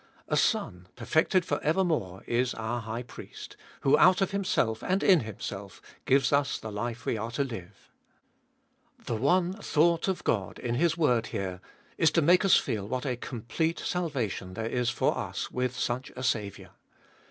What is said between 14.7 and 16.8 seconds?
for us with such a Saviour.